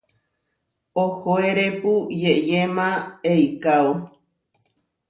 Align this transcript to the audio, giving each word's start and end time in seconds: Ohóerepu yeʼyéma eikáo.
Ohóerepu 1.03 1.93
yeʼyéma 2.21 2.87
eikáo. 3.31 3.91